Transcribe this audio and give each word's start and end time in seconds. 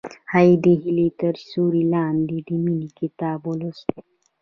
هغې 0.33 0.53
د 0.63 0.65
هیلې 0.81 1.07
تر 1.21 1.33
سیوري 1.47 1.83
لاندې 1.93 2.37
د 2.47 2.49
مینې 2.63 2.89
کتاب 2.99 3.39
ولوست. 3.45 3.89